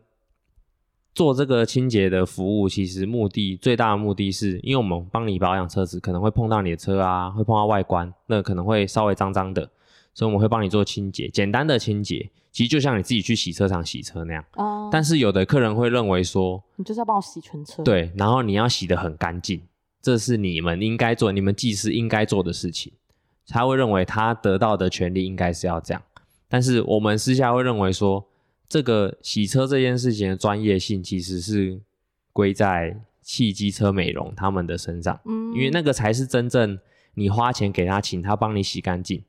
[1.18, 9.68] 做这个清洁的服务，其实目的最大的目的是，因为我们帮你保养车子，可能会碰到你的车啊，会碰到外观，那可能会稍微脏脏的，
[10.14, 14.46] 所以我们会帮你做清洁，简单的清洁，其实就像你自己去洗车场洗车那样。
[14.58, 19.60] 嗯，但是有的客人会认为说，你就是要帮我洗全车。，对，然后你要洗得很干净，
[20.00, 22.94] 这是你们应该做，你们技师应该做的事情。
[23.48, 26.04] 他会认为他得到的权利应该是要这样，
[26.48, 28.24] 但是我们私下会认为说，
[28.70, 31.80] 这个洗车这件事情的专业性其实是
[32.34, 36.78] 归在汽机车美容他们的身上，嗯，因为那个才是真正
[37.14, 39.24] 你花钱给他，请他帮你洗干净，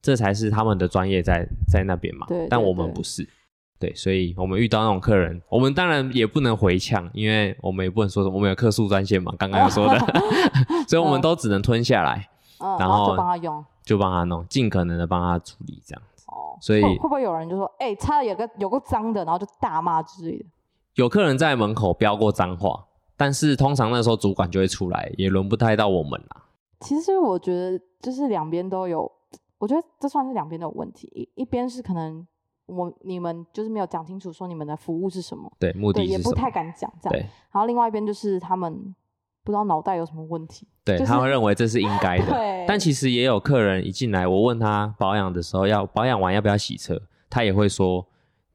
[0.00, 2.26] 这才是他们的专业在在那边嘛。
[2.28, 3.28] 对对但我们不是。
[3.76, 9.98] 对，所以我们遇到那种客人，我们当然也不能回呛，因为我们也不能说什么，我们有客诉专线嘛，刚刚有说的
[10.88, 12.28] 所以我们都只能吞下来，
[12.60, 13.64] 嗯，然然后后就帮他用。
[13.84, 16.02] 就帮他弄，尽可能的帮他处理这样
[16.64, 20.46] 所以会会不会有人就说，哎、擦的有个有个脏的，然后就大骂之类的？
[20.94, 22.86] 有客人在门口飙过脏话，
[23.18, 26.46] 但是通常那时候主管就会出来，也轮不太到我们啦。
[26.80, 29.12] 其实我觉得就是两边都有，
[29.58, 31.06] 我觉得这算是两边都有问题。
[31.12, 32.26] 一一边是可能
[32.64, 36.18] 我你们就是没有讲清楚说你们的服务是什么，对，目的对，也？
[36.18, 37.12] 不太敢讲这样。
[37.12, 37.20] 对
[37.52, 38.94] 然后另外一边就是他们
[39.44, 40.66] 不知道脑袋有什么问题。
[40.84, 42.64] 对，就是他会认为这是应该的。
[42.66, 48.06] 但其实也有客人一进来，我问他保养的时候要保养完要不要洗车，他也会说，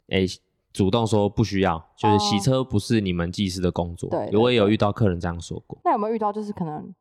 [0.10, 0.26] 哎、
[0.74, 4.10] 主动说不需要，就是洗哦车不是你们技师的工作。
[4.10, 5.80] 对对我也有遇到客人这样说过。
[5.84, 6.94] 那有没有遇到就是可能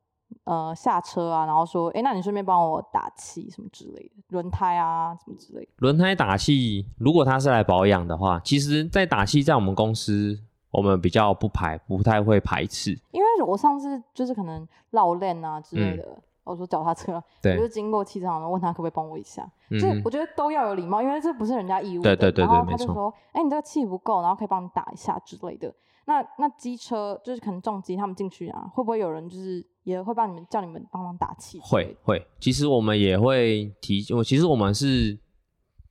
[0.44, 5.70] 呃下车啊，然后说，哎、那你顺便帮我打气什么之类的，轮胎啊什么之类的。
[5.78, 10.38] 轮胎打气，如果他是来保养的话，其实，在打气在我们公司，
[10.78, 12.98] 我们比较不排，不太会排斥。
[13.12, 19.46] 因为我上次就是可能绕链啊之类的，我说脚踏车， 我就经过汽车行，问他可不可以帮我一下。
[19.80, 22.16] 就我觉得都要有礼貌，因为这不是人家义务的。
[22.16, 25.70] 对对对他就说：“哎、你这个气不够，然后可以帮你打一下之类的。
[26.06, 31.60] 那”那机车就是可能重机他们进去啊，会不会有人就是也会帮你们叫你们帮忙打气？
[31.62, 31.94] 会。
[32.02, 35.18] 会，其实我们也会提，我其实我们是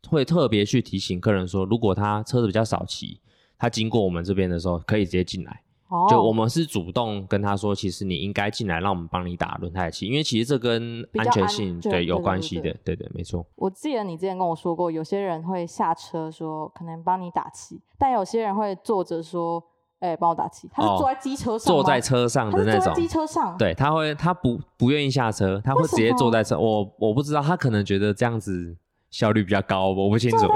[0.10, 3.22] 会特别去提醒客人说，如果他车子比较少骑，
[3.58, 5.62] 他经过我们这边的时候，可以直接进来。
[5.90, 13.46] 哦，就我们是主动跟他说，其实你应该进来，让我们帮你打轮胎气，因为其实这跟安安全性全对有关系的，对对，没错。
[13.56, 19.64] 我记得你之前跟我说过，有些人会下车说可能帮你打气，但有些人会坐着说
[20.02, 26.60] ：“哎、帮我打气。”他是哦坐在机车上吗、坐在车上的那种，机车上，对，他会他不不愿意下车，他会直接坐在车。
[26.60, 28.76] 我我不知道，他可能觉得这样子
[29.10, 30.48] 效率比较高，我不清坐楚。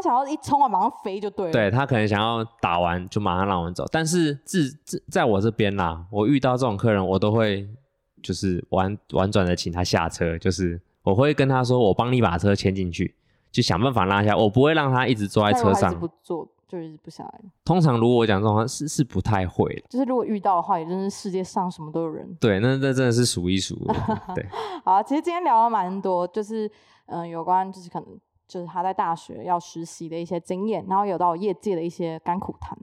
[0.00, 1.52] 他想要一冲完马上飞就对了。
[1.52, 7.68] 对他可能想要打完就马上让我们走，但是自自在我这边啦，我遇到这种客人，我都会
[8.22, 13.14] 就是婉婉转的请他下车，就是我会跟他说，我帮你把车牵进去，
[13.52, 16.08] 就想办法拉下，我不会让他一直坐在车上但如果他一直。
[16.08, 17.40] 不坐，就是不下来。
[17.64, 19.82] 通常如果我讲这种话，是是不太会的。
[19.88, 22.36] 就是如果遇到的话，也真是世界上什么都有人。
[22.40, 24.34] 对，那那真的是数一数二。
[24.34, 24.46] 对，
[24.84, 26.66] 好啊，其实今天聊了蛮多，就是
[27.06, 28.08] 嗯、呃有关就是可能
[28.50, 32.76] 就是他在大学要实习的一些经验，然后有到业界的一些甘苦谈。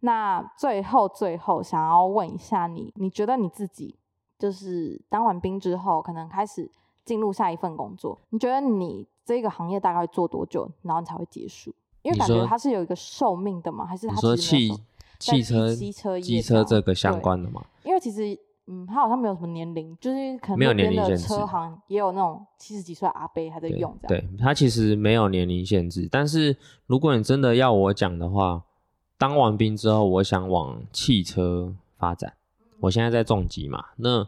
[0.00, 3.94] 那最后最后想要问一下你，你觉得你自己
[4.38, 6.70] 就是当完兵之后，可能开始
[7.04, 11.70] 进入下一份工作，你觉得你这个行业大概做多久，然后你才会结束？
[12.00, 14.72] 因为感觉它是有一个寿命的嘛，还是它你说汽
[15.18, 17.62] 其实没有寿在汽车机车机车这个相对关的嘛？
[17.84, 18.38] 因为其实，
[18.72, 24.22] 嗯，他好像没有什么年龄，就是可能没有年龄限制车行也有那种七十几岁阿伯还在用这样。
[24.22, 26.56] 对，他其实没有年龄限制，但是
[26.86, 28.62] 如果你真的要我讲的话，
[29.18, 32.32] 当完兵之后，我想往汽车发展。
[32.78, 34.26] 我现在在重疾嘛，那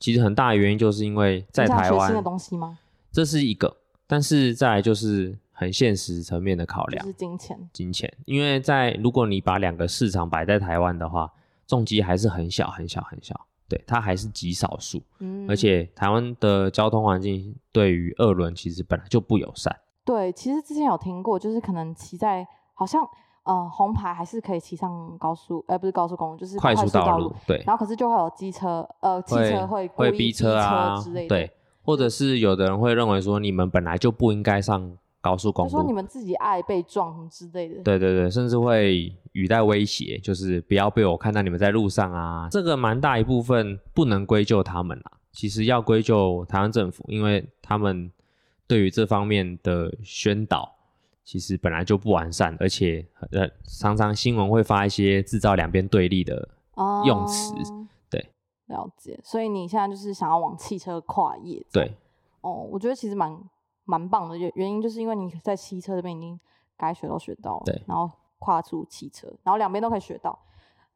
[0.00, 2.78] 其实很大的原因就是因为在台湾新的湾，东西吗？
[3.12, 3.76] 这是一个，
[4.06, 7.70] 但是再来就是很现实层面的考量就是，金钱。
[7.72, 8.12] 金钱。
[8.24, 11.30] 因为在如果你把两个市场摆在台湾的话，
[11.66, 13.40] 重疾还是很小很小很小，
[13.72, 19.74] 对，它还是极少数，嗯，而且台湾的交通环境对于二轮其实本来就不友善。
[20.04, 23.02] 对，其实之前有听过，就是可能骑在好像
[23.44, 31.50] 呃红牌还是可以骑上高速，呃不是高速公路，就是快速道道路，对，然后可是就会有机车呃汽车会故会逼车啊之类的，对，
[31.82, 37.82] 或者是有的人会认为说你们本来就不应该上高速公路，就说你们自己爱被撞之类的。
[37.82, 42.48] 对对对，甚至会语带威胁，就是不要被我看到你们在路上啊。
[42.50, 48.10] 这个蛮大一部分不能归咎他们啦，其实要归咎台湾政府，因为他们
[48.66, 50.70] 对于这方面的宣导
[51.24, 57.54] 其实本来就不完善，而且呃常常新闻会发一些制造两边对立的哦用词。
[58.10, 58.28] 对，
[58.66, 59.20] 了解。
[59.22, 61.92] 所以你现在就是想要往汽车跨业，对。
[62.40, 63.32] 哦，我觉得其实蛮
[63.84, 66.38] 蛮棒的，原原因就是因为你在汽车这边已经
[66.76, 70.38] 该学都学到了，对然后跨出汽车，然后两边都可以学到。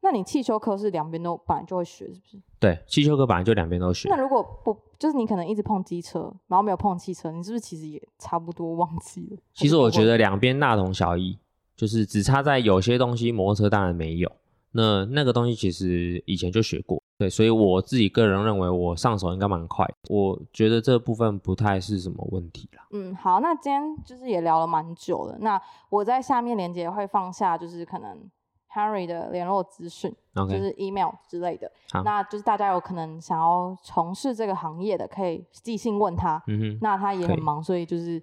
[0.01, 2.39] 那你汽修科是两边都本来就会学，是不是？
[2.59, 9.37] 对，汽修科本来就两边都学那，如果不就是你可能一直碰机车，然后没有碰汽车，你是不是其实也差不多忘记了？
[9.53, 10.07] 其实我觉得。
[10.11, 11.37] 得两边大同小异，
[11.75, 14.31] 就是只差在有些东西摩托车当然没有，
[14.77, 22.87] 那那个东西其实以前就学过，对，所以我自己个人认为我上手应该蛮快，我觉得这部分不太是什么问题啦。
[22.91, 25.35] 嗯，好，那今天就是也聊了蛮久了。
[25.39, 25.59] 那
[25.89, 28.29] 我在下面链接会放下，就是可能
[28.71, 31.71] Henry 的联络资讯，就是 email 之类的。
[32.05, 36.41] 那就是大家有可能想要从事这个行业的，可以寄信问他。
[36.45, 38.21] 嗯哼，那他也很忙，所以就是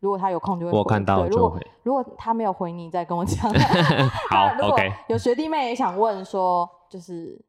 [0.00, 0.78] 如果他有空就会回。
[0.78, 1.66] 我看到对如果就会。
[1.82, 3.52] 如果他没有回你，再跟我讲。
[4.30, 7.40] 好， OK，有学弟妹也想问说，就是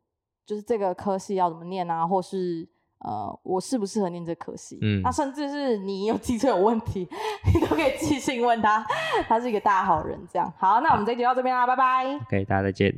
[0.45, 2.67] 就是这个科系要怎么念啊，或是
[2.99, 4.77] 呃我适不适合念这科系？
[4.81, 7.07] 嗯那甚至是你有机车有问题，
[7.53, 8.85] 你都可以寄信问他，
[9.27, 10.19] 他是一个大好人。
[10.31, 12.15] 这样好，那我们这一集到这边啦，拜拜。
[12.27, 12.93] OK，大家再见。